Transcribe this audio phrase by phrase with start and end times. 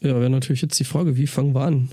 [0.00, 1.88] Ja, wäre natürlich jetzt die Frage, wie fangen wir an?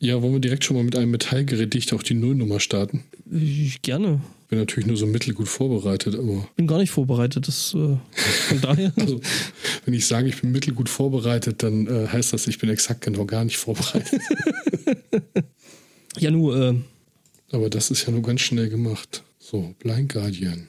[0.00, 3.02] Ja, wollen wir direkt schon mal mit einem Metallgerät auch die Nullnummer starten?
[3.30, 4.20] Ich, gerne.
[4.48, 6.48] Bin natürlich nur so mittelgut vorbereitet, aber.
[6.56, 7.96] Bin gar nicht vorbereitet, das äh,
[8.48, 8.92] von daher.
[8.96, 9.20] also,
[9.84, 13.26] wenn ich sage, ich bin mittelgut vorbereitet, dann äh, heißt das, ich bin exakt genau
[13.26, 14.20] gar nicht vorbereitet.
[16.18, 16.56] ja, nur.
[16.56, 16.74] Äh,
[17.50, 19.22] aber das ist ja nur ganz schnell gemacht.
[19.38, 20.68] So, Blind Guardian.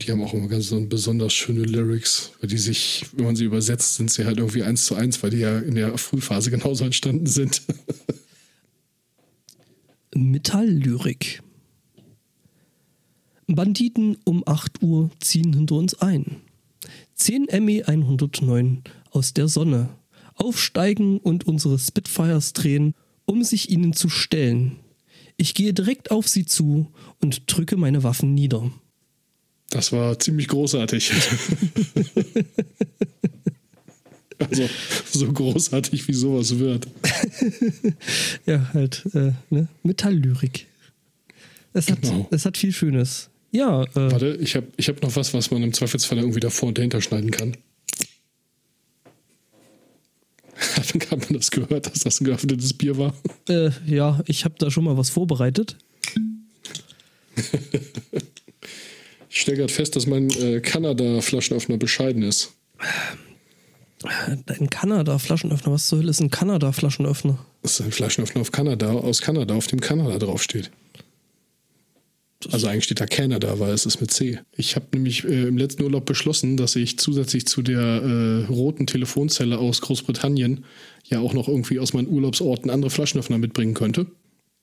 [0.00, 3.44] Die haben auch immer ganz so besonders schöne Lyrics, weil die sich, wenn man sie
[3.44, 6.84] übersetzt, sind sie halt irgendwie eins zu eins, weil die ja in der Frühphase genauso
[6.84, 7.62] entstanden sind.
[10.14, 11.42] Metalllyrik.
[13.46, 16.36] Banditen um 8 Uhr ziehen hinter uns ein.
[17.14, 19.90] 10 ME 109 aus der Sonne.
[20.34, 24.76] Aufsteigen und unsere Spitfires drehen, um sich ihnen zu stellen.
[25.36, 28.70] Ich gehe direkt auf sie zu und drücke meine Waffen nieder.
[29.70, 31.12] Das war ziemlich großartig.
[34.38, 34.68] also
[35.10, 36.86] so großartig, wie sowas wird.
[38.46, 39.68] ja, halt, äh, ne?
[39.82, 40.66] Metalllyrik.
[41.74, 42.24] Es, genau.
[42.24, 43.28] hat, es hat viel Schönes.
[43.50, 43.82] Ja.
[43.82, 46.78] Äh, Warte, ich habe ich hab noch was, was man im Zweifelsfall irgendwie davor und
[46.78, 47.56] dahinter schneiden kann.
[51.10, 53.14] Hat man das gehört, dass das ein geöffnetes Bier war?
[53.48, 55.76] Äh, ja, ich habe da schon mal was vorbereitet.
[59.38, 62.54] Ich stelle gerade fest, dass mein äh, Kanada-Flaschenöffner bescheiden ist.
[64.26, 65.70] Ein Kanada-Flaschenöffner?
[65.70, 67.38] Was zur Hölle ist ein Kanada-Flaschenöffner?
[67.62, 70.72] Das ist ein Flaschenöffner auf Kanada, aus Kanada, auf dem Kanada draufsteht.
[72.50, 74.40] Also eigentlich steht da Kanada, weil es ist mit C.
[74.56, 78.88] Ich habe nämlich äh, im letzten Urlaub beschlossen, dass ich zusätzlich zu der äh, roten
[78.88, 80.64] Telefonzelle aus Großbritannien
[81.04, 84.06] ja auch noch irgendwie aus meinen Urlaubsorten andere Flaschenöffner mitbringen könnte.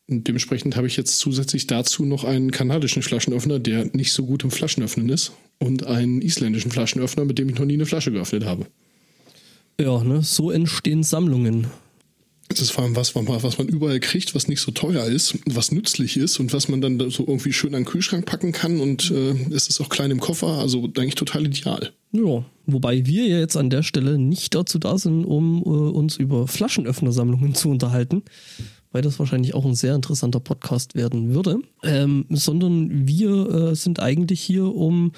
[0.07, 4.43] Und dementsprechend habe ich jetzt zusätzlich dazu noch einen kanadischen Flaschenöffner, der nicht so gut
[4.43, 8.45] im Flaschenöffnen ist, und einen isländischen Flaschenöffner, mit dem ich noch nie eine Flasche geöffnet
[8.45, 8.67] habe.
[9.79, 11.67] Ja, ne, so entstehen Sammlungen.
[12.47, 15.71] Das ist vor allem was, was man überall kriegt, was nicht so teuer ist, was
[15.71, 19.09] nützlich ist und was man dann so irgendwie schön an den Kühlschrank packen kann und
[19.09, 21.91] äh, es ist auch klein im Koffer, also eigentlich total ideal.
[22.11, 26.17] Ja, wobei wir ja jetzt an der Stelle nicht dazu da sind, um äh, uns
[26.17, 28.21] über Flaschenöffnersammlungen zu unterhalten,
[28.95, 33.99] weil das wahrscheinlich auch ein sehr interessanter Podcast werden würde, ähm, sondern wir äh, sind
[33.99, 35.11] eigentlich hier, um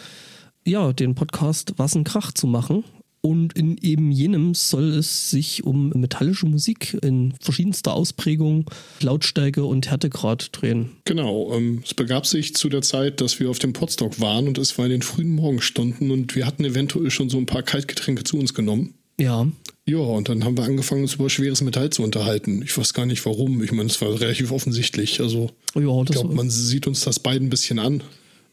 [0.65, 2.83] ja, den Podcast Was ein Krach zu machen.
[3.21, 8.67] Und in eben jenem soll es sich um metallische Musik in verschiedenster Ausprägung,
[9.01, 10.89] Lautstärke und Härtegrad drehen.
[11.05, 14.57] Genau, ähm, es begab sich zu der Zeit, dass wir auf dem Podstock waren und
[14.57, 18.23] es war in den frühen Morgenstunden und wir hatten eventuell schon so ein paar Kaltgetränke
[18.23, 18.95] zu uns genommen.
[19.19, 19.47] Ja.
[19.85, 22.61] Ja, und dann haben wir angefangen, uns über schweres Metall zu unterhalten.
[22.61, 23.63] Ich weiß gar nicht warum.
[23.63, 25.21] Ich meine, es war relativ offensichtlich.
[25.21, 28.03] Also, ja, ich glaube, man sieht uns das beiden ein bisschen an.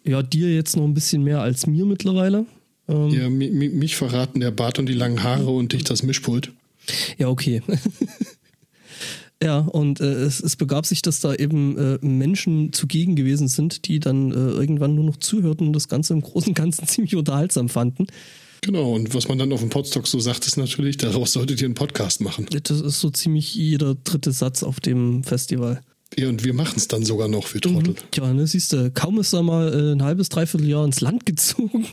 [0.05, 2.47] Ja, dir jetzt noch ein bisschen mehr als mir mittlerweile.
[2.89, 6.53] Ähm, ja, mich verraten der Bart und die langen Haare und dich das Mischpult.
[7.19, 7.63] Ja, okay.
[9.43, 13.89] ja, und äh, es, es, begab sich, dass da eben äh, Menschen zugegen gewesen sind,
[13.89, 17.17] die dann äh, irgendwann nur noch zuhörten und das Ganze im Großen und Ganzen ziemlich
[17.17, 18.07] unterhaltsam fanden.
[18.65, 21.67] Genau, und was man dann auf dem Podstock so sagt, ist natürlich, daraus solltet ihr
[21.67, 22.47] einen Podcast machen.
[22.51, 25.83] Das ist so ziemlich jeder dritte Satz auf dem Festival.
[26.17, 27.91] Ja, und wir machen es dann sogar noch, wir Trottel.
[27.91, 27.97] Mhm.
[28.15, 31.27] Ja, ne, siehst du, kaum ist er mal äh, ein halbes, dreiviertel Jahr ins Land
[31.27, 31.87] gezogen.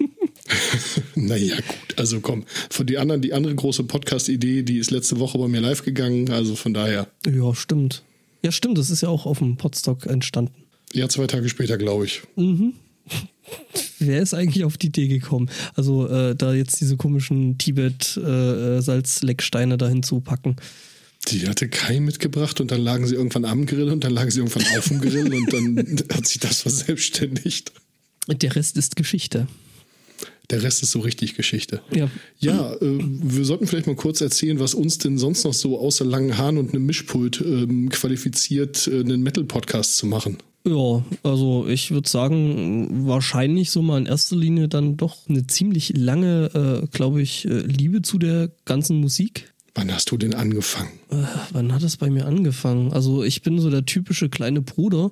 [1.16, 5.38] naja, gut, also komm, von die anderen, die andere große Podcast-Idee, die ist letzte Woche
[5.40, 7.10] bei mir live gegangen, also von daher.
[7.26, 8.04] Ja, stimmt.
[8.44, 10.54] Ja, stimmt, das ist ja auch auf dem Podstock entstanden.
[10.94, 12.22] Ja, zwei Tage später, glaube ich.
[12.38, 12.76] Mhm.
[14.00, 15.50] Wer ist eigentlich auf die Idee gekommen?
[15.76, 20.56] Also äh, da jetzt diese komischen Tibet-Salzlecksteine äh, dahin zu packen.
[21.28, 24.40] Die hatte Kai mitgebracht und dann lagen sie irgendwann am Grill und dann lagen sie
[24.40, 25.78] irgendwann auf dem Grill und dann
[26.14, 27.72] hat sich das verselbstständigt.
[28.28, 29.48] Der Rest ist Geschichte.
[30.50, 31.82] Der Rest ist so richtig Geschichte.
[31.94, 35.80] Ja, ja äh, wir sollten vielleicht mal kurz erzählen, was uns denn sonst noch so
[35.80, 40.40] außer langen Haaren und einem Mischpult ähm, qualifiziert, äh, einen Metal-Podcast zu machen.
[40.64, 45.94] Ja, also ich würde sagen, wahrscheinlich so mal in erster Linie dann doch eine ziemlich
[45.98, 49.52] lange, äh, glaube ich, äh, Liebe zu der ganzen Musik.
[49.74, 50.92] Wann hast du denn angefangen?
[51.10, 52.94] Äh, wann hat es bei mir angefangen?
[52.94, 55.12] Also ich bin so der typische kleine Bruder,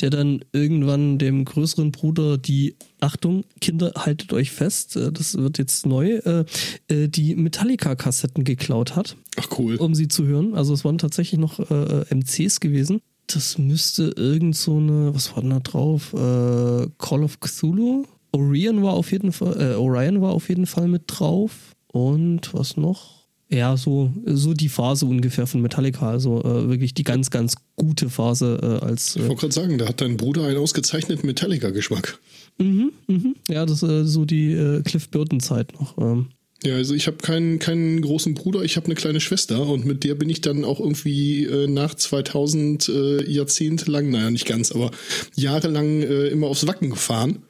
[0.00, 5.58] der dann irgendwann dem größeren Bruder die, Achtung, Kinder, haltet euch fest, äh, das wird
[5.58, 6.44] jetzt neu, äh,
[6.88, 9.16] äh, die Metallica-Kassetten geklaut hat.
[9.36, 9.76] Ach cool.
[9.76, 10.54] Um sie zu hören.
[10.54, 15.50] Also es waren tatsächlich noch MCs gewesen das müsste irgend so eine, was war denn
[15.50, 16.12] da drauf?
[16.14, 18.04] Äh, Call of Cthulhu?
[18.32, 21.74] Orion war auf jeden Fall, äh, Orion war auf jeden Fall mit drauf.
[21.92, 23.18] Und was noch?
[23.50, 26.10] Ja, so, so die Phase ungefähr von Metallica.
[26.10, 29.16] Also äh, wirklich die ganz, ganz gute Phase äh, als.
[29.16, 32.18] ich wollte gerade sagen, da hat dein Bruder einen ausgezeichneten Metallica-Geschmack.
[32.58, 33.36] Mhm, mhm.
[33.48, 35.96] Ja, das ist äh, so die äh, Cliff Burton-Zeit noch.
[35.96, 36.28] Ähm.
[36.64, 40.02] Ja, also ich habe keinen, keinen großen Bruder, ich habe eine kleine Schwester und mit
[40.02, 44.90] der bin ich dann auch irgendwie äh, nach 2000 äh, jahrzehntelang, naja nicht ganz, aber
[45.36, 47.42] jahrelang äh, immer aufs Wacken gefahren.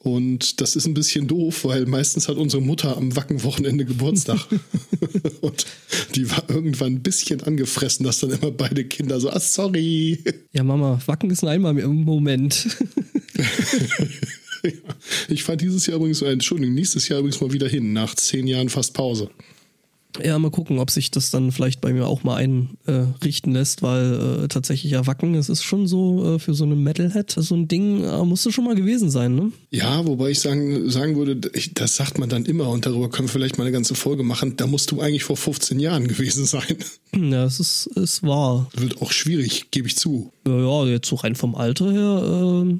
[0.00, 4.38] Und das ist ein bisschen doof, weil meistens hat unsere Mutter am Wackenwochenende Geburtstag.
[5.40, 5.66] und
[6.14, 10.22] die war irgendwann ein bisschen angefressen, dass dann immer beide Kinder so, ah, sorry.
[10.52, 12.76] Ja, Mama, Wacken ist nur einmal im Moment.
[15.28, 18.46] Ich fahre dieses Jahr übrigens, äh, Entschuldigung, nächstes Jahr übrigens mal wieder hin, nach zehn
[18.46, 19.30] Jahren fast Pause.
[20.22, 23.82] Ja, mal gucken, ob sich das dann vielleicht bei mir auch mal einrichten äh, lässt,
[23.82, 27.54] weil äh, tatsächlich ja Wacken, es ist schon so äh, für so einen Metalhead, so
[27.56, 29.50] ein Ding äh, musste schon mal gewesen sein, ne?
[29.70, 33.28] Ja, wobei ich sagen, sagen würde, ich, das sagt man dann immer und darüber können
[33.28, 36.46] wir vielleicht mal eine ganze Folge machen, da musst du eigentlich vor 15 Jahren gewesen
[36.46, 36.76] sein.
[37.16, 38.68] Ja, es ist, es war.
[38.76, 40.32] Wird auch schwierig, gebe ich zu.
[40.46, 42.78] Ja, ja, jetzt so rein vom Alter her, äh,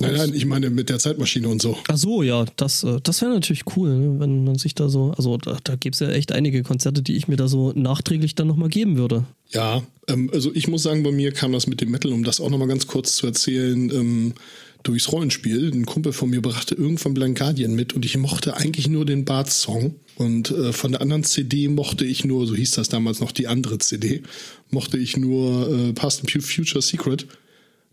[0.00, 1.76] nein, nein, ich meine mit der Zeitmaschine und so.
[1.88, 5.12] Ach so, ja, das, äh, das wäre natürlich cool, ne, wenn man sich da so,
[5.16, 8.34] also da, da gibt es ja echt einige Konzerte, die ich mir da so nachträglich
[8.34, 9.24] dann nochmal geben würde.
[9.50, 12.40] Ja, ähm, also ich muss sagen, bei mir kam das mit dem Metal, um das
[12.40, 14.34] auch nochmal ganz kurz zu erzählen, ähm,
[14.82, 15.70] durchs Rollenspiel.
[15.72, 19.24] Ein Kumpel von mir brachte irgendwann Blind Guardian mit und ich mochte eigentlich nur den
[19.24, 19.94] Bart-Song.
[20.16, 23.46] Und äh, von der anderen CD mochte ich nur, so hieß das damals noch die
[23.46, 24.22] andere CD,
[24.70, 27.26] mochte ich nur äh, Past and Future Secret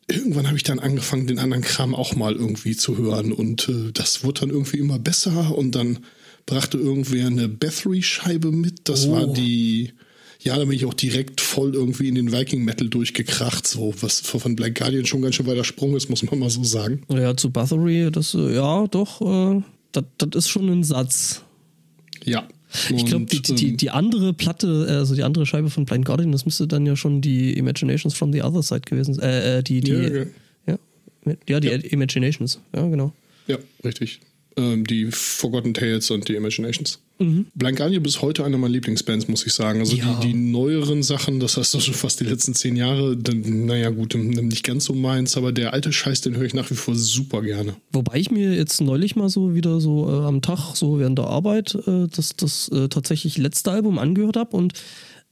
[0.08, 3.32] irgendwann habe ich dann angefangen, den anderen Kram auch mal irgendwie zu hören.
[3.32, 5.56] Und äh, das wurde dann irgendwie immer besser.
[5.56, 6.00] Und dann
[6.46, 8.90] brachte irgendwer eine Bathory-Scheibe mit.
[8.90, 9.12] Das oh.
[9.12, 9.94] war die.
[10.40, 14.20] Ja, da bin ich auch direkt voll irgendwie in den Viking Metal durchgekracht, so was
[14.20, 17.02] von Black Guardian schon ganz schön weiter Sprung ist, muss man mal so sagen.
[17.10, 19.62] Ja, zu Bathory, das, äh, ja, doch, äh,
[19.92, 20.06] das
[20.36, 21.42] ist schon ein Satz.
[22.24, 22.48] Ja,
[22.90, 26.32] ich glaube, die, die, ähm, die, andere Platte, also die andere Scheibe von Blind Guardian,
[26.32, 29.30] das müsste dann ja schon die Imaginations from the Other Side gewesen sein.
[29.30, 30.28] Äh, äh, die, die, ja,
[30.68, 31.76] ja, ja, die ja.
[31.76, 33.14] Imaginations, ja, genau.
[33.48, 34.20] Ja, richtig
[34.58, 37.00] ähm, die Forgotten Tales und die Imaginations.
[37.20, 37.48] Mhm.
[37.56, 39.80] Blind Guardian bis heute eine meiner Lieblingsbands, muss ich sagen.
[39.80, 40.20] Also ja.
[40.22, 44.16] die, die neueren Sachen, das heißt schon fast die letzten zehn Jahre, dann, naja gut,
[44.16, 47.42] nicht ganz so meins, aber der alte Scheiß, den höre ich nach wie vor super
[47.42, 47.76] gerne.
[47.92, 51.26] Wobei ich mir jetzt neulich mal so wieder so äh, am Tag, so während der
[51.26, 54.74] Arbeit, äh, das, das äh, tatsächlich letzte Album angehört habe und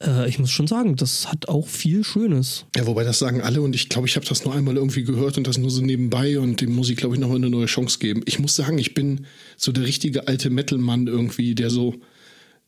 [0.01, 2.65] äh, ich muss schon sagen, das hat auch viel Schönes.
[2.75, 5.38] Ja, wobei das sagen alle und ich glaube, ich habe das nur einmal irgendwie gehört
[5.38, 8.00] und das nur so nebenbei und dem muss ich, glaube ich, nochmal eine neue Chance
[8.00, 8.21] geben.
[8.25, 9.25] Ich muss sagen, ich bin
[9.57, 11.95] so der richtige alte Metal-Mann irgendwie, der so,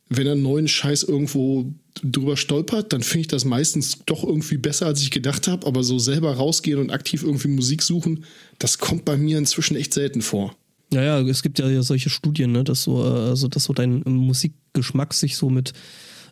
[0.08, 1.72] wenn er einen neuen Scheiß irgendwo
[2.02, 5.82] drüber stolpert, dann finde ich das meistens doch irgendwie besser, als ich gedacht habe, aber
[5.82, 8.24] so selber rausgehen und aktiv irgendwie Musik suchen,
[8.58, 10.56] das kommt bei mir inzwischen echt selten vor.
[10.90, 14.02] Ja, ja, es gibt ja solche Studien, ne, dass so, äh, also dass so dein
[14.06, 15.74] Musikgeschmack sich so mit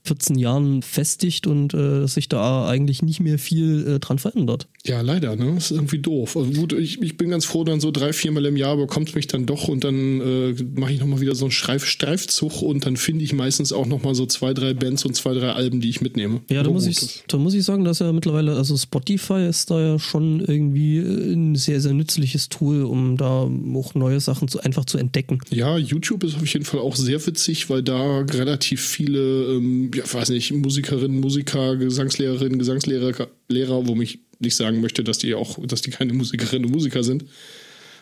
[0.06, 4.68] 14 Jahren festigt und äh, sich da eigentlich nicht mehr viel äh, dran verändert.
[4.84, 5.54] Ja, leider, ne?
[5.54, 6.36] Das ist irgendwie doof.
[6.36, 9.26] Also gut, ich, ich bin ganz froh, dann so drei, viermal im Jahr bekommt mich
[9.26, 12.96] dann doch und dann äh, mache ich nochmal wieder so einen Streif Streifzug und dann
[12.96, 16.00] finde ich meistens auch nochmal so zwei, drei Bands und zwei, drei Alben, die ich
[16.00, 16.40] mitnehme.
[16.48, 19.80] Ja, da, muss ich, da muss ich sagen, dass ja mittlerweile, also Spotify ist da
[19.80, 24.84] ja schon irgendwie ein sehr, sehr nützliches Tool, um da auch neue Sachen zu, einfach
[24.84, 25.40] zu entdecken.
[25.50, 30.04] Ja, YouTube ist auf jeden Fall auch sehr witzig, weil da relativ viele ähm, ja,
[30.12, 35.58] weiß nicht, Musikerinnen, Musiker, Gesangslehrerinnen, Gesangslehrer, Lehrer, wo mich nicht sagen möchte, dass die auch,
[35.66, 37.25] dass die keine Musikerinnen und Musiker sind,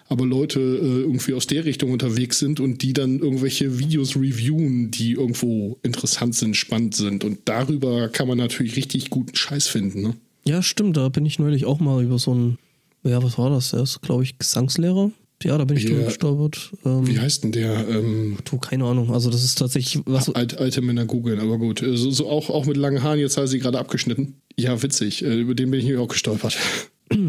[0.09, 4.91] aber Leute äh, irgendwie aus der Richtung unterwegs sind und die dann irgendwelche Videos reviewen,
[4.91, 7.25] die irgendwo interessant sind, spannend sind.
[7.25, 10.15] Und darüber kann man natürlich richtig guten Scheiß finden, ne?
[10.47, 12.59] Ja, stimmt, da bin ich neulich auch mal über so einen,
[13.03, 13.71] ja, was war das?
[13.71, 15.11] Der ist, glaube ich, Gesangslehrer
[15.45, 16.73] ja, da bin ich drüber gestolpert.
[16.85, 17.89] Ähm, wie heißt denn der?
[17.89, 19.13] Ähm, du, keine Ahnung.
[19.13, 20.29] Also, das ist tatsächlich was.
[20.31, 21.81] Alte, alte Männer googeln, aber gut.
[21.81, 24.35] So, so, auch, auch mit langen Haaren, jetzt hat sie gerade abgeschnitten.
[24.57, 25.25] Ja, witzig.
[25.25, 26.57] Äh, über den bin ich auch gestolpert.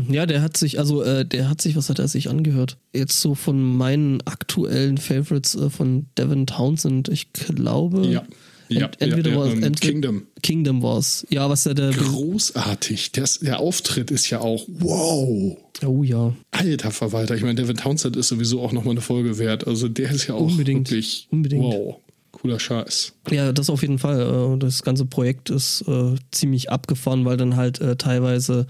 [0.09, 2.77] Ja, der hat sich, also äh, der hat sich, was hat er sich angehört?
[2.93, 8.07] Jetzt so von meinen aktuellen Favorites äh, von Devin Townsend, ich glaube.
[8.07, 8.23] Ja.
[8.69, 10.27] Ja, entweder ja, war ähm, entweder Kingdom.
[10.41, 11.25] Kingdom war es.
[11.29, 11.91] Ja, was der, der.
[11.91, 13.11] Großartig.
[13.11, 15.57] Der, der Auftritt ist ja auch wow.
[15.85, 16.33] Oh ja.
[16.51, 17.35] Alter Verwalter.
[17.35, 19.67] Ich meine, Devin Townsend ist sowieso auch nochmal eine Folge wert.
[19.67, 21.63] Also der ist ja auch unbedingt, wirklich unbedingt.
[21.63, 21.97] wow.
[22.31, 23.13] Cooler Scheiß.
[23.31, 24.55] Ja, das auf jeden Fall.
[24.55, 28.67] Äh, das ganze Projekt ist äh, ziemlich abgefahren, weil dann halt äh, teilweise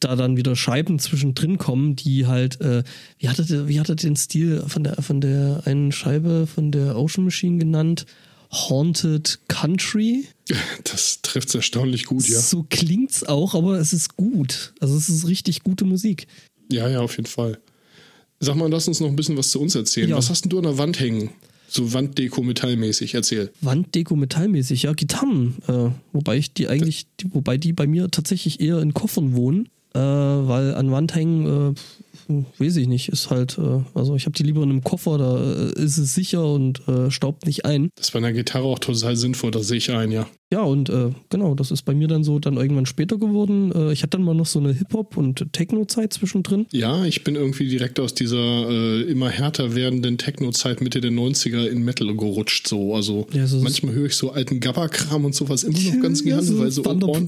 [0.00, 2.82] da dann wieder Scheiben zwischendrin kommen, die halt, äh,
[3.18, 6.72] wie hat er, wie hat er den Stil von der, von der einen Scheibe von
[6.72, 8.06] der Ocean Machine genannt?
[8.52, 10.26] Haunted Country.
[10.84, 12.40] Das trifft erstaunlich gut, ja.
[12.40, 14.72] So klingt's auch, aber es ist gut.
[14.80, 16.26] Also es ist richtig gute Musik.
[16.70, 17.58] Ja, ja, auf jeden Fall.
[18.40, 20.10] Sag mal, lass uns noch ein bisschen was zu uns erzählen.
[20.10, 20.16] Ja.
[20.16, 21.30] Was hast denn du an der Wand hängen?
[21.68, 23.52] So Wanddeko metallmäßig, erzähl.
[23.60, 25.56] Wanddeko metallmäßig, ja, Gitarren.
[25.66, 29.68] Äh, wobei ich die eigentlich, die, wobei die bei mir tatsächlich eher in Koffern wohnen.
[29.94, 31.74] Äh, weil an Wand hängen, äh,
[32.58, 35.36] weiß ich nicht, ist halt, äh, also ich habe die lieber in einem Koffer, da
[35.38, 37.90] äh, ist es sicher und äh, staubt nicht ein.
[37.96, 40.26] Das ist bei einer Gitarre auch total sinnvoll, das sehe ich ein, ja.
[40.50, 43.70] Ja, und äh, genau, das ist bei mir dann so dann irgendwann später geworden.
[43.74, 46.64] Äh, ich hatte dann mal noch so eine Hip-Hop- und Techno-Zeit zwischendrin.
[46.72, 48.38] Ja, ich bin irgendwie direkt aus dieser
[48.70, 52.66] äh, immer härter werdenden Techno-Zeit Mitte der 90er in Metal gerutscht.
[52.66, 52.94] So.
[52.94, 56.36] Also Ja, so- manchmal höre ich so alten Gabba-Kram und sowas immer noch ganz Ja,
[56.36, 56.82] gerne, so weil so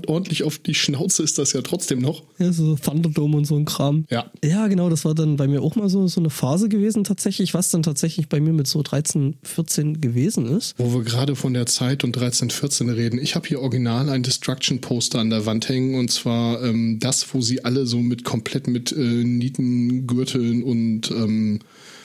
[0.07, 2.23] ordentlich auf die Schnauze ist das ja trotzdem noch.
[2.39, 4.07] Ja, so Thunderdome und so ein Kram.
[4.09, 4.31] Ja.
[4.43, 7.55] Ja, genau, das war dann bei mir auch mal so, so eine Phase gewesen tatsächlich,
[7.55, 10.75] was dann tatsächlich bei mir mit so 13, 14 gewesen ist.
[10.79, 13.19] Wo wir gerade von der Zeit und 13, 14 reden.
[13.19, 17.41] Ich habe hier original ein Destruction-Poster an der Wand hängen und zwar ähm, das, wo
[17.41, 21.61] sie alle so mit komplett mit äh, Nietengürteln und ähm,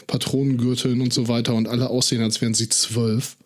[0.08, 3.38] Patronengürteln und so weiter und alle aussehen, als wären sie zwölf.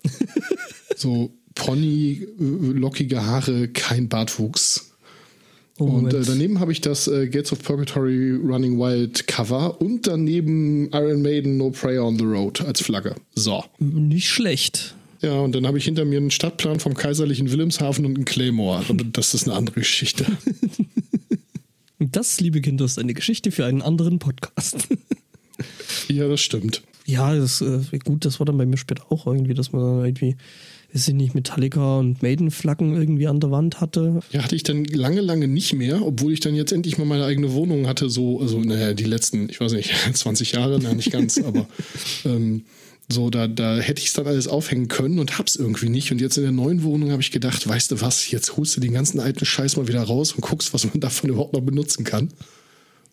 [0.96, 4.89] so Pony, äh, lockige Haare, kein Bartwuchs.
[5.80, 10.90] Und äh, daneben habe ich das äh, Gates of Purgatory Running Wild Cover und daneben
[10.92, 13.16] Iron Maiden No Prayer on the Road als Flagge.
[13.36, 13.64] So.
[13.80, 14.96] Nicht schlecht.
[15.22, 18.84] Ja, und dann habe ich hinter mir einen Stadtplan vom kaiserlichen Wilhelmshaven und einen Claymore.
[18.88, 20.26] Aber das ist eine andere Geschichte.
[22.02, 24.88] Das, liebe Kinder, ist eine Geschichte für einen anderen Podcast.
[26.08, 26.82] ja, das stimmt.
[27.06, 30.06] ja, das, äh, gut, das war dann bei mir später auch irgendwie, dass man dann
[30.06, 30.38] irgendwie,
[30.94, 34.22] weiß ich nicht, Metallica und Maiden-Flaggen irgendwie an der Wand hatte.
[34.32, 37.26] Ja, hatte ich dann lange, lange nicht mehr, obwohl ich dann jetzt endlich mal meine
[37.26, 38.10] eigene Wohnung hatte.
[38.10, 41.68] So, also, naja, die letzten, ich weiß nicht, 20 Jahre, na, nicht ganz, aber
[42.26, 42.64] ähm,
[43.12, 46.12] so, da, da hätte ich es dann alles aufhängen können und hab's irgendwie nicht.
[46.12, 48.82] Und jetzt in der neuen Wohnung habe ich gedacht, weißt du was, jetzt holst du
[48.82, 52.04] den ganzen alten Scheiß mal wieder raus und guckst, was man davon überhaupt noch benutzen
[52.04, 52.30] kann.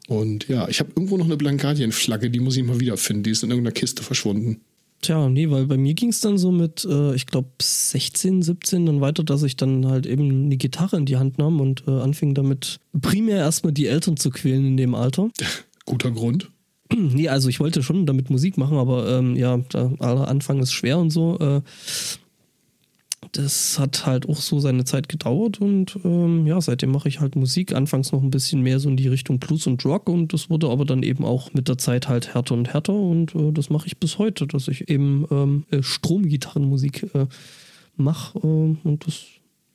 [0.08, 3.24] Und ja, ich habe irgendwo noch eine Blankadien-Flagge, die muss ich mal wiederfinden.
[3.24, 4.60] Die ist in irgendeiner Kiste verschwunden.
[5.02, 8.86] Tja, nee, weil bei mir ging es dann so mit, äh, ich glaube, 16, 17
[8.86, 11.90] dann weiter, dass ich dann halt eben eine Gitarre in die Hand nahm und äh,
[11.90, 15.28] anfing damit primär erstmal die Eltern zu quälen in dem Alter.
[15.84, 16.50] Guter Grund.
[16.94, 20.72] nee, also ich wollte schon damit Musik machen, aber ähm, ja, der aller Anfang ist
[20.72, 21.38] schwer und so.
[21.38, 21.60] Äh,
[23.32, 27.36] das hat halt auch so seine Zeit gedauert und ähm, ja, seitdem mache ich halt
[27.36, 27.74] Musik.
[27.74, 30.68] Anfangs noch ein bisschen mehr so in die Richtung Blues und Rock und das wurde
[30.68, 33.86] aber dann eben auch mit der Zeit halt härter und härter und äh, das mache
[33.86, 37.26] ich bis heute, dass ich eben ähm, äh, Stromgitarrenmusik äh,
[37.96, 39.24] mache äh, und das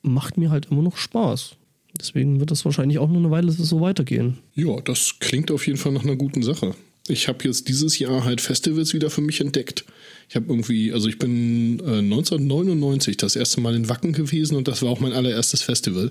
[0.02, 1.56] macht mir halt immer noch Spaß.
[1.98, 4.38] Deswegen wird das wahrscheinlich auch noch eine Weile so weitergehen.
[4.54, 6.74] Ja, das klingt auf jeden Fall nach einer guten Sache.
[7.08, 9.84] Ich habe jetzt dieses Jahr halt Festivals wieder für mich entdeckt.
[10.32, 14.66] Ich habe irgendwie, also ich bin äh, 1999 das erste Mal in Wacken gewesen und
[14.66, 16.10] das war auch mein allererstes Festival.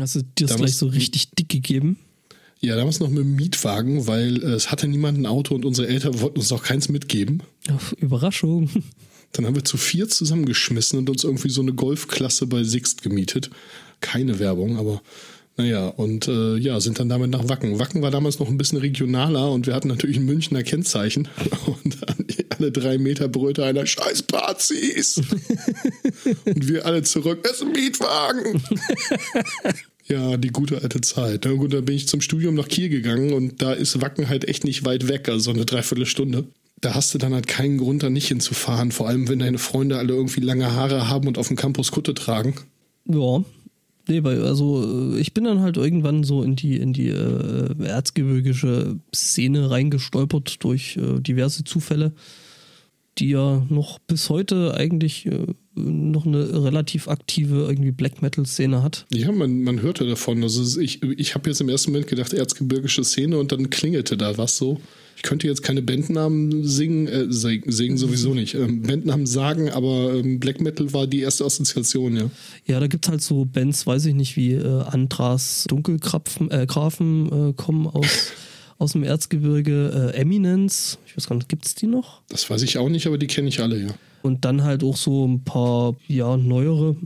[0.00, 1.98] Also dir ist Da gleich so richtig dick gegeben.
[2.60, 5.88] Ja, damals noch mit dem Mietwagen, weil äh, es hatte niemand ein Auto und unsere
[5.88, 7.42] Eltern wollten uns auch keins mitgeben.
[7.68, 8.70] Ja, Überraschung.
[9.32, 13.50] Dann haben wir zu vier zusammengeschmissen und uns irgendwie so eine Golfklasse bei Sixt gemietet.
[14.00, 15.02] Keine Werbung, aber
[15.58, 17.78] naja, und äh, ja, sind dann damit nach Wacken.
[17.78, 21.28] Wacken war damals noch ein bisschen regionaler und wir hatten natürlich ein Münchner Kennzeichen.
[21.66, 22.24] Und an
[22.60, 25.16] alle drei Meter brüllte einer Scheiß Partys.
[26.44, 28.62] und wir alle zurück, es ist ein Mietwagen.
[30.06, 31.42] Ja, die gute alte Zeit.
[31.44, 34.44] Na gut, dann bin ich zum Studium nach Kiel gegangen und da ist Wacken halt
[34.48, 36.46] echt nicht weit weg, also so eine Dreiviertelstunde.
[36.80, 39.98] Da hast du dann halt keinen Grund, da nicht hinzufahren, vor allem wenn deine Freunde
[39.98, 42.56] alle irgendwie lange Haare haben und auf dem Campus Kutte tragen.
[43.06, 43.44] Ja.
[44.08, 47.80] Nee, weil, also äh, ich bin dann halt irgendwann so in die, in die äh,
[47.80, 52.10] erzgebirgische Szene reingestolpert durch äh, diverse Zufälle,
[53.20, 58.82] die ja noch bis heute eigentlich äh, noch eine relativ aktive irgendwie Black Metal Szene
[58.82, 59.06] hat.
[59.12, 60.42] Ja, man, man hörte davon.
[60.42, 64.16] Also es- ich, ich habe jetzt im ersten Moment gedacht, erzgebirgische Szene und dann klingelte
[64.16, 64.80] da was so.
[65.16, 68.54] Ich könnte jetzt keine Bandnamen singen, äh, sing- singen sowieso nicht.
[68.54, 72.30] Ähm, Bandnamen sagen, aber ähm, Black Metal war die erste Assoziation, ja.
[72.66, 77.50] Ja, da gibt's halt so Bands, weiß ich nicht, wie äh, Andras Dunkelgrafen äh, Grafen,
[77.50, 78.32] äh, kommen aus,
[78.80, 82.22] aus dem Erzgebirge, äh, Eminence, ich weiß gar nicht, gibt's die noch?
[82.28, 83.94] Das weiß ich auch nicht, aber die kenne ich alle, ja.
[84.22, 86.96] Und dann halt auch so ein paar, ja, neuere,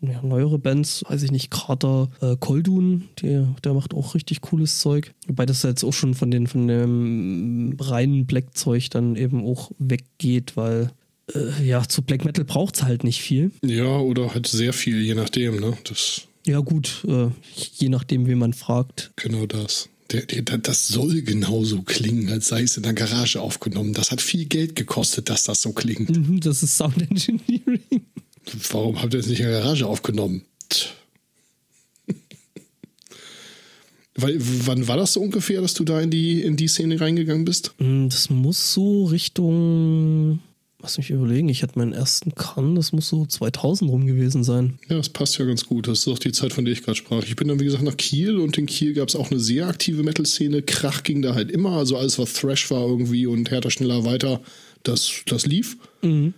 [0.00, 4.78] ja, neuere Bands, weiß ich nicht, Krater äh, Koldun, der, der macht auch richtig cooles
[4.78, 5.12] Zeug.
[5.26, 10.56] Wobei das jetzt auch schon von, den, von dem reinen Black-Zeug dann eben auch weggeht,
[10.56, 10.92] weil
[11.34, 13.50] äh, ja, zu Black Metal braucht's halt nicht viel.
[13.64, 15.76] Ja, oder halt sehr viel, je nachdem, ne?
[15.84, 17.28] Das, Ja, gut, äh,
[17.76, 19.10] je nachdem, wen man fragt.
[19.16, 19.88] genau das.
[20.08, 23.92] Das soll genauso klingen, als sei es in der Garage aufgenommen.
[23.92, 26.08] Das hat viel Geld gekostet, dass das so klingt.
[26.08, 27.80] Mhm, Das ist Sound Engineering.
[28.70, 30.42] Warum habt ihr es nicht in der Garage aufgenommen?
[34.20, 37.44] Weil, wann war das so ungefähr, dass du da in die, in die Szene reingegangen
[37.44, 37.74] bist?
[37.78, 40.40] Mm, Das muss so Richtung
[40.88, 44.78] Lass mich überlegen, ich hatte meinen ersten Kann, das muss so 2000 rum gewesen sein.
[44.88, 45.86] Ja, das passt ja ganz gut.
[45.86, 47.24] Das ist auch die Zeit, von der ich gerade sprach.
[47.24, 49.66] Ich bin dann, wie gesagt, nach Kiel und in Kiel gab es auch eine sehr
[49.66, 50.62] aktive Metal-Szene.
[50.62, 51.72] Krach ging da halt immer.
[51.72, 54.40] Also alles, was Thrash war irgendwie und härter, schneller, weiter,
[54.82, 55.76] das, das lief.
[56.00, 56.32] Mhm.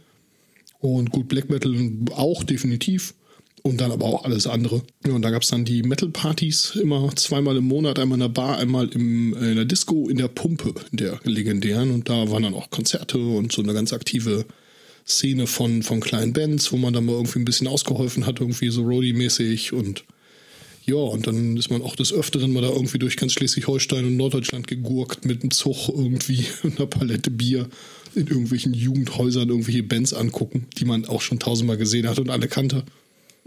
[0.80, 1.73] Und gut, Black Metal
[2.16, 3.14] auch definitiv.
[3.62, 4.83] Und dann aber auch alles andere.
[5.07, 8.29] Ja, und da gab es dann die Metal-Partys immer zweimal im Monat, einmal in der
[8.29, 11.90] Bar, einmal im, äh, in der Disco, in der Pumpe, in der legendären.
[11.90, 14.47] Und da waren dann auch Konzerte und so eine ganz aktive
[15.07, 18.71] Szene von, von kleinen Bands, wo man dann mal irgendwie ein bisschen ausgeholfen hat, irgendwie
[18.71, 20.05] so Roadie-mäßig und
[20.87, 24.17] ja, und dann ist man auch des Öfteren mal da irgendwie durch ganz Schleswig-Holstein und
[24.17, 27.69] Norddeutschland gegurkt mit einem Zug irgendwie und einer Palette Bier
[28.14, 32.49] in irgendwelchen Jugendhäusern irgendwelche Bands angucken, die man auch schon tausendmal gesehen hat und alle
[32.49, 32.85] kannte.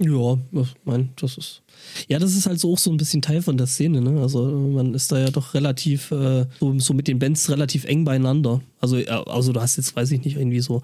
[0.03, 0.37] Ja,
[0.83, 1.61] mein, das ist.
[2.07, 4.21] Ja, das ist halt so auch so ein bisschen Teil von der Szene, ne?
[4.21, 8.05] Also man ist da ja doch relativ, äh, so, so mit den Bands relativ eng
[8.05, 8.61] beieinander.
[8.79, 10.81] Also, also du hast jetzt, weiß ich nicht, irgendwie so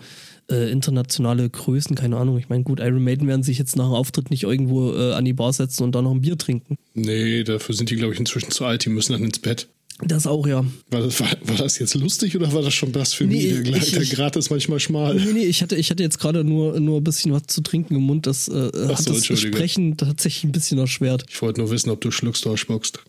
[0.50, 2.38] äh, internationale Größen, keine Ahnung.
[2.38, 5.26] Ich meine, gut, Iron Maiden werden sich jetzt nach dem Auftritt nicht irgendwo äh, an
[5.26, 6.78] die Bar setzen und da noch ein Bier trinken.
[6.94, 9.68] Nee, dafür sind die, glaube ich, inzwischen zu alt, die müssen dann ins Bett.
[10.02, 10.66] Das auch, ja.
[10.92, 13.36] War das, war, war das jetzt lustig oder war das schon Blasphemie?
[13.54, 15.16] Nee, der, ich- der Grad ist manchmal schmal.
[15.16, 17.96] Nee, nee, ich hatte, ich hatte jetzt gerade nur, nur ein bisschen was zu trinken
[17.96, 18.26] im Mund.
[18.26, 19.26] Das äh, Ach hat so, das.
[19.40, 21.26] Sprechen tatsächlich ein bisschen erschwert.
[21.30, 23.00] Ich wollte nur wissen, ob du schluckst oder spuckst.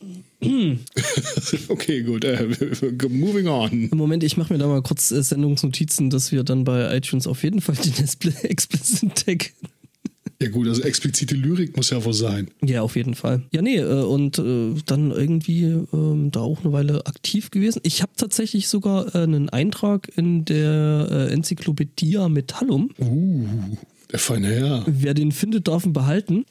[1.68, 2.24] okay, gut.
[2.24, 2.46] Äh,
[3.08, 3.88] moving on.
[3.90, 7.26] Im Moment, ich mache mir da mal kurz äh, Sendungsnotizen, dass wir dann bei iTunes
[7.26, 9.52] auf jeden Fall den Expl- Explicit Tag
[10.42, 12.50] Ja gut, also explizite Lyrik muss ja wohl sein.
[12.64, 13.42] Ja, auf jeden Fall.
[13.52, 17.80] Ja, nee, äh, und äh, dann irgendwie ähm, da auch eine Weile aktiv gewesen.
[17.82, 22.90] Ich habe tatsächlich sogar äh, einen Eintrag in der äh, Enzyklopädie Metallum.
[22.98, 23.76] Uh,
[24.10, 24.84] der feine Herr.
[24.86, 26.46] Wer den findet, darf ihn behalten.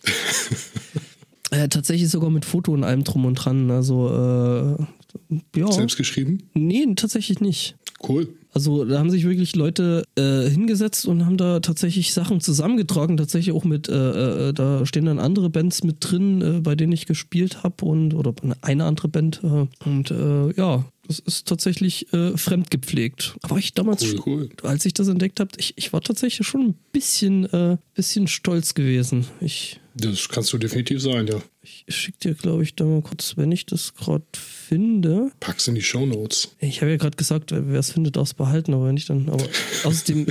[1.52, 3.72] äh, tatsächlich sogar mit Foto und allem drum und dran.
[3.72, 5.72] Also, äh, ja.
[5.72, 6.44] Selbst geschrieben?
[6.54, 7.76] Nee, tatsächlich nicht.
[8.08, 8.30] Cool.
[8.52, 13.56] Also da haben sich wirklich Leute äh, hingesetzt und haben da tatsächlich Sachen zusammengetragen, tatsächlich
[13.56, 17.06] auch mit, äh, äh, da stehen dann andere Bands mit drin, äh, bei denen ich
[17.06, 22.36] gespielt habe und oder eine andere Band äh, und äh, ja, das ist tatsächlich äh,
[22.38, 23.36] fremdgepflegt.
[23.42, 24.50] Aber ich damals, Cool, schon- cool.
[24.64, 28.74] als ich das entdeckt habe, ich, ich war tatsächlich schon ein bisschen, äh, bisschen stolz
[28.74, 29.26] gewesen.
[29.42, 31.42] Ich, Das kannst du definitiv sein, ja.
[31.64, 35.32] ich schicke dir, glaube ich, da mal kurz, wenn ich das gerade finde.
[35.40, 36.56] Pack's in die Shownotes.
[36.60, 39.30] Ich habe ja gerade gesagt, wer es findet, darf es behalten, aber wenn nicht, dann.
[39.30, 39.46] Aber
[39.84, 40.28] außerdem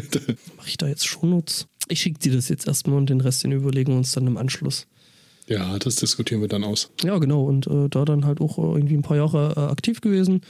[0.57, 1.67] mache ich da jetzt Shownotes.
[1.89, 4.37] Ich schicke dir das jetzt erstmal und den Rest, den überlegen wir uns dann im
[4.37, 4.87] Anschluss.
[5.49, 6.91] Ja, das diskutieren wir dann aus.
[7.03, 7.45] Ja, genau.
[7.45, 10.43] Und äh, da dann halt auch irgendwie ein paar Jahre äh, aktiv gewesen.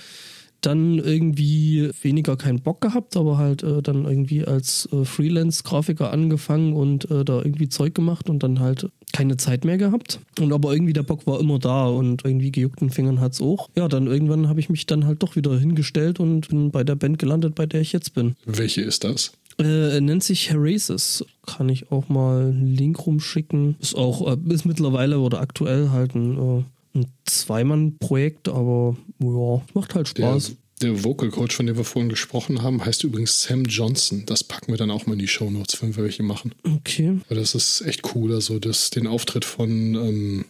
[0.60, 6.72] Dann irgendwie weniger keinen Bock gehabt, aber halt äh, dann irgendwie als äh, Freelance-Grafiker angefangen
[6.72, 10.20] und äh, da irgendwie Zeug gemacht und dann halt keine Zeit mehr gehabt.
[10.38, 13.68] Und aber irgendwie der Bock war immer da und irgendwie gejuckten Fingern hat's auch.
[13.76, 16.96] Ja, dann irgendwann habe ich mich dann halt doch wieder hingestellt und bin bei der
[16.96, 18.34] Band gelandet, bei der ich jetzt bin.
[18.44, 19.32] Welche ist das?
[19.58, 21.24] Äh, nennt sich Herasis.
[21.46, 23.76] Kann ich auch mal einen Link rumschicken.
[23.80, 26.64] Ist auch, äh, ist mittlerweile oder aktuell halt ein, äh,
[27.00, 30.52] ein Zweimann-Projekt, aber ja, macht halt Der, Spaß.
[30.82, 34.24] der Vocal Coach, von dem wir vorhin gesprochen haben, heißt übrigens Sam Johnson.
[34.26, 36.54] Das packen wir dann auch mal in die Shownotes, wenn wir welche machen.
[36.64, 37.18] Okay.
[37.28, 38.32] Weil das ist echt cool.
[38.34, 40.44] Also das, den Auftritt von ähm,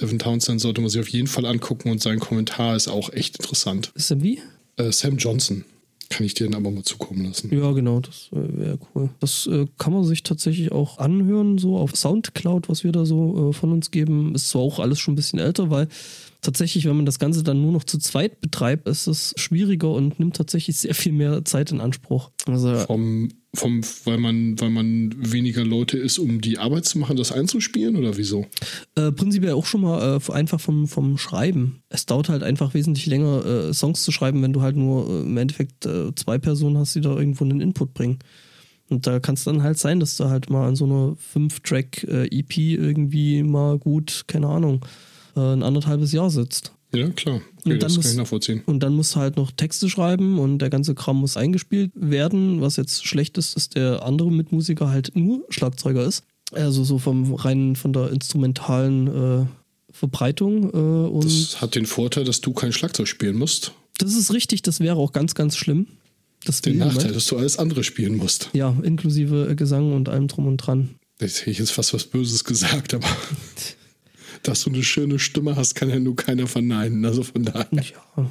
[0.00, 3.36] Devin Townsend sollte man sich auf jeden Fall angucken und sein Kommentar ist auch echt
[3.38, 3.92] interessant.
[3.94, 4.40] Ist er wie?
[4.76, 5.64] Äh, Sam Johnson.
[6.08, 7.52] Kann ich dir dann aber mal zukommen lassen.
[7.52, 9.10] Ja, genau, das äh, wäre cool.
[9.20, 13.50] Das äh, kann man sich tatsächlich auch anhören, so auf Soundcloud, was wir da so
[13.50, 14.34] äh, von uns geben.
[14.34, 15.88] Ist zwar auch alles schon ein bisschen älter, weil
[16.42, 20.20] tatsächlich, wenn man das Ganze dann nur noch zu zweit betreibt, ist es schwieriger und
[20.20, 22.30] nimmt tatsächlich sehr viel mehr Zeit in Anspruch.
[22.46, 27.16] Also Vom, vom, weil man, weil man weniger Leute ist, um die Arbeit zu machen,
[27.16, 28.46] das einzuspielen oder wieso?
[28.94, 31.82] Äh, prinzipiell auch schon mal äh, einfach vom, vom Schreiben.
[31.88, 35.20] Es dauert halt einfach wesentlich länger, äh, Songs zu schreiben, wenn du halt nur äh,
[35.20, 38.18] im Endeffekt äh, zwei Personen hast, die da irgendwo einen Input bringen.
[38.88, 42.56] Und da kann es dann halt sein, dass du halt mal an so einer 5-Track-EP
[42.56, 44.84] irgendwie mal gut, keine Ahnung,
[45.34, 46.72] äh, ein anderthalbes Jahr sitzt.
[46.94, 47.36] Ja, klar.
[47.36, 48.62] Und Okay, dann das kann muss- ich nachvollziehen.
[48.66, 52.60] Und dann musst du halt noch Texte schreiben und der ganze Kram muss eingespielt werden.
[52.60, 56.22] Was jetzt schlecht ist, dass der andere Mitmusiker halt nur Schlagzeuger ist.
[56.52, 59.06] Also so vom rein von der instrumentalen
[59.42, 59.46] äh,
[59.92, 60.70] Verbreitung.
[60.72, 63.72] Äh, und das, Das hat den Vorteil, dass du kein Schlagzeug spielen musst.
[64.00, 65.86] ist richtig, das wäre auch ganz, ganz schlimm.
[66.44, 66.96] Das Den will niemand.
[66.98, 68.50] Nachteil, dass du alles andere spielen musst.
[68.52, 70.90] Ja, inklusive Gesang und allem drum und dran.
[71.20, 73.08] Jetzt hätte ich jetzt fast was Böses gesagt, aber
[74.48, 77.04] dass du eine schöne Stimme hast, kann ja nur keiner verneinen.
[77.04, 77.66] Also von daher.
[77.72, 78.30] Ja,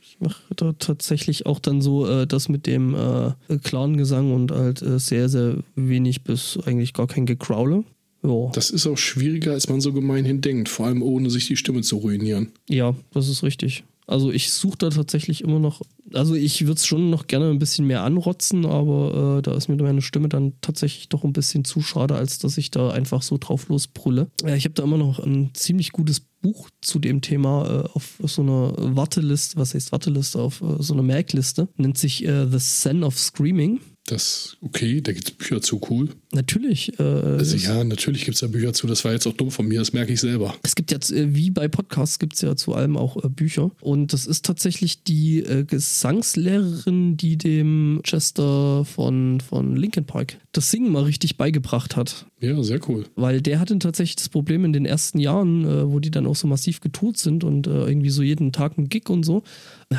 [0.00, 4.52] ich mache da tatsächlich auch dann so äh, das mit dem äh, klaren Gesang und
[4.52, 7.84] halt äh, sehr, sehr wenig bis eigentlich gar kein Gekraule.
[8.22, 8.50] Ja.
[8.52, 11.82] Das ist auch schwieriger, als man so gemeinhin denkt, vor allem ohne sich die Stimme
[11.82, 12.48] zu ruinieren.
[12.68, 13.84] Ja, das ist richtig.
[14.06, 17.58] Also ich suche da tatsächlich immer noch Also ich würde es schon noch gerne ein
[17.58, 21.64] bisschen mehr anrotzen, aber äh, da ist mir meine Stimme dann tatsächlich doch ein bisschen
[21.64, 24.28] zu schade, als dass ich da einfach so drauf losbrülle.
[24.42, 28.18] Ja, ich habe da immer noch ein ziemlich gutes Buch zu dem Thema äh, auf
[28.22, 32.58] so einer Warteliste, was heißt Warteliste, auf äh, so einer Merkliste, nennt sich äh, The
[32.58, 33.80] Sen of Screaming.
[34.06, 36.10] Das, okay, da gibt es Bücher zu, cool.
[36.32, 36.98] Natürlich.
[36.98, 38.86] Äh, also ja, natürlich gibt es da Bücher zu.
[38.86, 40.54] Das war jetzt auch dumm von mir, das merke ich selber.
[40.62, 43.70] Es gibt jetzt, äh, wie bei Podcasts, gibt es ja zu allem auch äh, Bücher.
[43.80, 50.70] Und das ist tatsächlich die äh, Gesangslehrerin, die dem Chester von, von Linkin Park das
[50.70, 52.26] Singen mal richtig beigebracht hat.
[52.40, 53.04] Ja, sehr cool.
[53.16, 56.36] Weil der hatte tatsächlich das Problem in den ersten Jahren, äh, wo die dann auch
[56.36, 59.42] so massiv getourt sind und äh, irgendwie so jeden Tag ein Gig und so,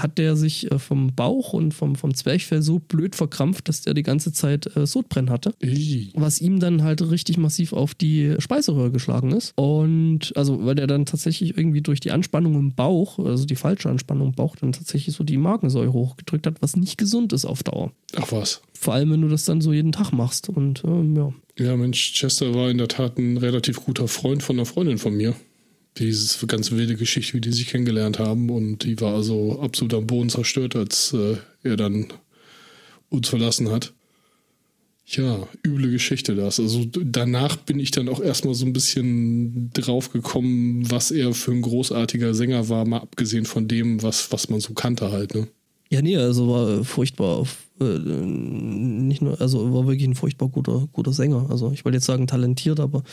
[0.01, 3.93] hat der sich äh, vom Bauch und vom, vom Zwerchfell so blöd verkrampft, dass der
[3.93, 5.53] die ganze Zeit äh, Sodbrennen hatte.
[6.15, 9.53] Was ihm dann halt richtig massiv auf die Speiseröhre geschlagen ist.
[9.55, 13.89] Und also, weil der dann tatsächlich irgendwie durch die Anspannung im Bauch, also die falsche
[13.89, 17.63] Anspannung im Bauch, dann tatsächlich so die Magensäure hochgedrückt hat, was nicht gesund ist auf
[17.63, 17.91] Dauer.
[18.15, 18.61] Ach was.
[18.73, 20.49] Vor allem, wenn du das dann so jeden Tag machst.
[20.49, 21.33] Und ähm, ja.
[21.57, 25.15] Ja, Mensch, Chester war in der Tat ein relativ guter Freund von einer Freundin von
[25.15, 25.35] mir.
[25.97, 28.49] Diese ganz wilde Geschichte, wie die sich kennengelernt haben.
[28.49, 32.07] Und die war also absolut am Boden zerstört, als äh, er dann
[33.09, 33.93] uns verlassen hat.
[35.07, 36.59] Ja, üble Geschichte das.
[36.59, 41.51] Also danach bin ich dann auch erstmal so ein bisschen drauf gekommen, was er für
[41.51, 45.47] ein großartiger Sänger war, mal abgesehen von dem, was, was man so kannte halt, ne?
[45.89, 47.45] Ja, nee, also war furchtbar,
[47.79, 51.47] äh, nicht nur, also war wirklich ein furchtbar guter, guter Sänger.
[51.49, 53.03] Also ich wollte jetzt sagen talentiert, aber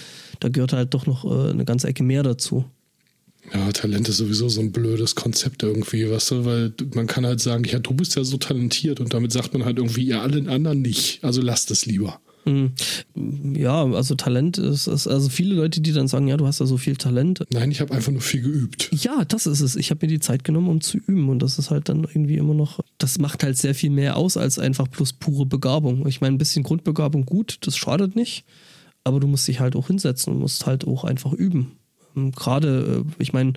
[0.40, 2.64] da gehört halt doch noch äh, eine ganze Ecke mehr dazu.
[3.52, 7.40] Ja, Talent ist sowieso so ein blödes Konzept irgendwie, weißt du, weil man kann halt
[7.40, 10.48] sagen, ja, du bist ja so talentiert und damit sagt man halt irgendwie, ihr allen
[10.48, 11.22] anderen nicht.
[11.24, 12.20] Also lasst es lieber.
[12.44, 12.72] Mhm.
[13.56, 16.66] Ja, also Talent ist, ist, also viele Leute, die dann sagen, ja, du hast ja
[16.66, 17.44] so viel Talent.
[17.52, 18.90] Nein, ich habe einfach nur viel geübt.
[18.92, 19.76] Ja, das ist es.
[19.76, 22.36] Ich habe mir die Zeit genommen, um zu üben und das ist halt dann irgendwie
[22.36, 26.06] immer noch, das macht halt sehr viel mehr aus als einfach plus pure Begabung.
[26.06, 28.44] Ich meine, ein bisschen Grundbegabung gut, das schadet nicht,
[29.04, 31.72] aber du musst dich halt auch hinsetzen und musst halt auch einfach üben.
[32.16, 33.54] Ähm, gerade, äh, ich meine,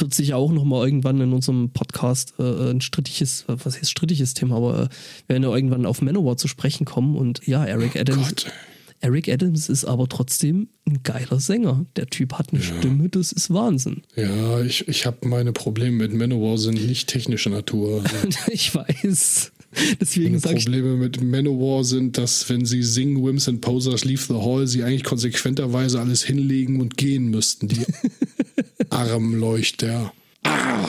[0.00, 4.56] wird sicher auch nochmal irgendwann in unserem Podcast äh, ein strittiges, was heißt strittiges Thema,
[4.56, 4.88] aber äh,
[5.26, 8.28] wir werden ja irgendwann auf Manowar zu sprechen kommen und ja, Eric oh Adams.
[8.28, 8.52] Gott.
[9.00, 11.84] Eric Adams ist aber trotzdem ein geiler Sänger.
[11.96, 12.74] Der Typ hat eine ja.
[12.78, 14.02] Stimme, das ist Wahnsinn.
[14.16, 18.02] Ja, ich, ich habe meine Probleme mit Manowar sind nicht technischer Natur.
[18.50, 19.52] ich weiß.
[20.00, 24.34] Deswegen Meine Probleme mit Manowar sind, dass wenn sie singen Wims and Posers Leave the
[24.34, 27.68] Hall, sie eigentlich konsequenterweise alles hinlegen und gehen müssten.
[27.68, 27.84] Die
[28.90, 30.12] Armleuchter.
[30.44, 30.88] Ah,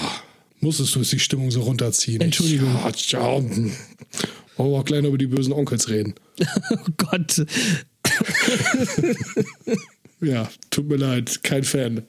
[0.59, 2.21] musstest du die Stimmung so runterziehen?
[2.21, 2.77] Entschuldigung.
[2.95, 3.43] Ich, ja, ja.
[4.57, 6.13] Wollen wir auch gleich noch über die bösen Onkels reden?
[6.71, 7.45] oh Gott.
[10.21, 12.03] ja, tut mir leid, kein Fan.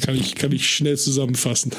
[0.00, 1.72] Kann ich, kann ich schnell zusammenfassen.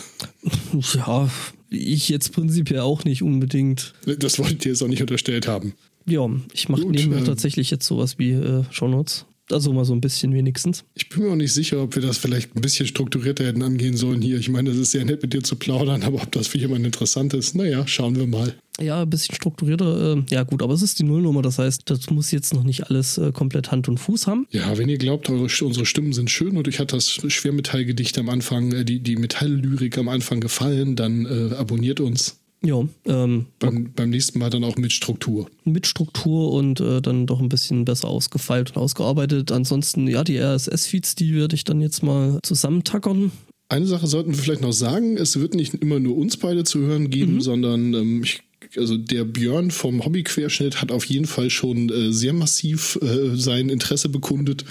[0.96, 1.30] Ja,
[1.70, 3.94] ich jetzt prinzipiell auch nicht unbedingt.
[4.20, 5.74] Das wollte ich dir jetzt auch nicht unterstellt haben.
[6.06, 9.26] Ja, ich mache nebenher äh, tatsächlich jetzt sowas wie äh, Shownotes.
[9.52, 10.84] Also mal so ein bisschen wenigstens.
[10.96, 13.96] Ich bin mir auch nicht sicher, ob wir das vielleicht ein bisschen strukturierter hätten angehen
[13.96, 14.38] sollen hier.
[14.38, 16.86] Ich meine, das ist sehr nett mit dir zu plaudern, aber ob das für jemanden
[16.86, 18.56] interessant ist, naja, schauen wir mal.
[18.80, 20.18] Ja, ein bisschen strukturierter.
[20.18, 21.42] Äh, ja, gut, aber es ist die Nullnummer.
[21.42, 24.48] Das heißt, das muss jetzt noch nicht alles äh, komplett Hand und Fuß haben.
[24.52, 28.30] Ja, wenn ihr glaubt, eure, unsere Stimmen sind schön und euch hat das Schwermetallgedicht am
[28.30, 32.40] Anfang, äh, die, die Metalllyrik am Anfang gefallen, dann äh, abonniert uns.
[32.64, 32.84] Ja.
[33.06, 35.48] Ähm, beim, beim, nächsten Mal dann auch mit Struktur.
[35.64, 39.52] Mit Struktur und äh, dann doch ein bisschen besser ausgefeilt und ausgearbeitet.
[39.52, 43.32] Ansonsten, ja, die RSS-Feeds, die werde ich dann jetzt mal zusammentackern.
[43.70, 46.80] Eine Sache sollten wir vielleicht noch sagen: Es wird nicht immer nur uns beide zu
[46.80, 47.42] hören geben, mhm.
[47.42, 48.42] sondern ähm, ich
[48.76, 53.70] also der Björn vom Hobbyquerschnitt hat auf jeden Fall schon äh, sehr massiv äh, sein
[53.70, 54.66] Interesse bekundet.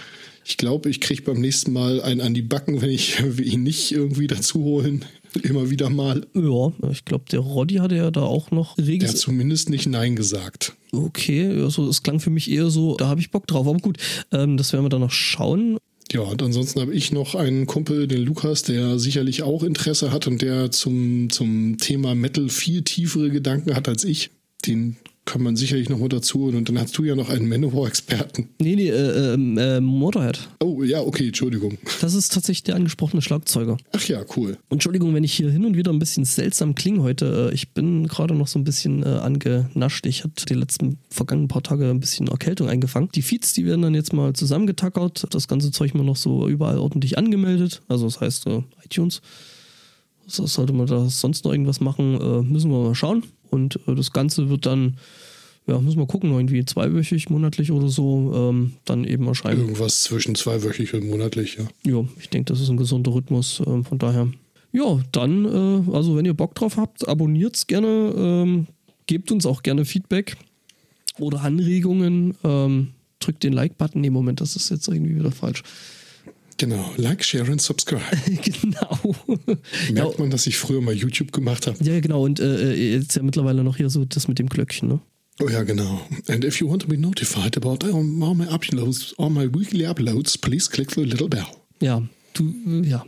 [0.48, 3.90] Ich glaube, ich kriege beim nächsten Mal einen an die Backen, wenn ich ihn nicht
[3.90, 5.04] irgendwie dazu holen.
[5.42, 6.24] Immer wieder mal.
[6.34, 9.00] Ja, ich glaube, der Roddy hatte ja da auch noch regelmäßig.
[9.00, 10.74] Der hat zumindest nicht Nein gesagt.
[10.92, 13.66] Okay, also es klang für mich eher so, da habe ich Bock drauf.
[13.66, 13.98] Aber gut,
[14.30, 15.78] ähm, das werden wir dann noch schauen.
[16.12, 20.28] Ja, und ansonsten habe ich noch einen Kumpel, den Lukas, der sicherlich auch Interesse hat
[20.28, 24.30] und der zum, zum Thema Metal viel tiefere Gedanken hat als ich.
[24.64, 26.44] Den kann man sicherlich noch mal dazu.
[26.44, 28.48] Und dann hast du ja noch einen Manowar-Experten.
[28.58, 30.48] Nee, nee, äh, ähm, äh, Motorhead.
[30.60, 31.76] Oh, ja, okay, Entschuldigung.
[32.00, 33.76] Das ist tatsächlich der angesprochene Schlagzeuger.
[33.92, 34.56] Ach ja, cool.
[34.70, 37.50] Entschuldigung, wenn ich hier hin und wieder ein bisschen seltsam klinge heute.
[37.50, 40.06] Äh, ich bin gerade noch so ein bisschen äh, angenascht.
[40.06, 43.10] Ich hatte die letzten vergangenen paar Tage ein bisschen Erkältung eingefangen.
[43.14, 45.26] Die Feeds, die werden dann jetzt mal zusammengetackert.
[45.30, 47.82] Das ganze Zeug mal noch so überall ordentlich angemeldet.
[47.88, 49.20] Also das heißt äh, iTunes.
[50.28, 53.22] Sollte man da sonst noch irgendwas machen, äh, müssen wir mal schauen.
[53.50, 54.96] Und äh, das Ganze wird dann,
[55.66, 59.60] ja, müssen wir gucken, irgendwie zweiwöchig, monatlich oder so, ähm, dann eben erscheinen.
[59.60, 61.66] Irgendwas zwischen zweiwöchig und monatlich, ja.
[61.90, 63.62] Ja, ich denke, das ist ein gesunder Rhythmus.
[63.66, 64.28] Ähm, von daher
[64.72, 68.66] Ja, dann, äh, also wenn ihr Bock drauf habt, abonniert's gerne, ähm,
[69.06, 70.36] gebt uns auch gerne Feedback
[71.18, 72.34] oder Anregungen.
[72.44, 72.88] Ähm,
[73.20, 74.00] drückt den Like-Button.
[74.00, 75.62] Nee, Moment, das ist jetzt irgendwie wieder falsch.
[76.58, 78.02] Genau, like, share und subscribe.
[78.42, 79.14] genau.
[79.92, 81.76] Merkt man, dass ich früher mal YouTube gemacht habe?
[81.84, 82.24] Ja, genau.
[82.24, 85.00] Und äh, jetzt ja mittlerweile noch hier so das mit dem Glöckchen, ne?
[85.42, 86.00] Oh ja, genau.
[86.28, 90.38] And if you want to be notified about all my uploads, all my weekly uploads,
[90.38, 91.44] please click the little bell.
[91.82, 93.04] Ja, du, äh, ja,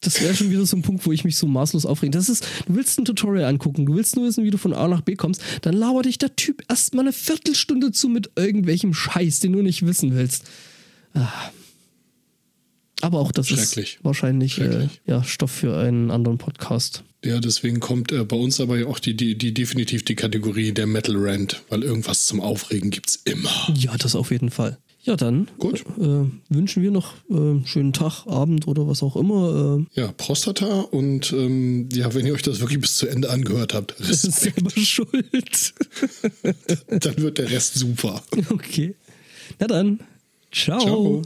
[0.00, 2.12] das wäre schon wieder so ein Punkt, wo ich mich so maßlos aufrege.
[2.12, 4.88] Das ist, du willst ein Tutorial angucken, du willst nur wissen, wie du von A
[4.88, 9.40] nach B kommst, dann labert dich der Typ erstmal eine Viertelstunde zu mit irgendwelchem Scheiß,
[9.40, 10.44] den du nicht wissen willst.
[11.12, 11.50] Ah.
[13.00, 17.04] Aber auch das ist wahrscheinlich äh, ja, Stoff für einen anderen Podcast.
[17.24, 20.86] Ja, deswegen kommt äh, bei uns aber auch die, die, die definitiv die Kategorie der
[20.86, 23.50] Metal Rant, weil irgendwas zum Aufregen gibt es immer.
[23.74, 24.78] Ja, das auf jeden Fall.
[25.02, 25.84] Ja, dann Gut.
[25.98, 29.86] Äh, wünschen wir noch äh, schönen Tag, Abend oder was auch immer.
[29.94, 30.00] Äh.
[30.00, 33.98] Ja, Prostata und ähm, ja, wenn ihr euch das wirklich bis zu Ende angehört habt,
[34.06, 34.34] Respekt.
[34.34, 35.74] selber schuld.
[36.90, 38.22] dann wird der Rest super.
[38.50, 38.94] Okay.
[39.58, 40.00] Na dann,
[40.52, 40.80] ciao.
[40.80, 41.22] ciao.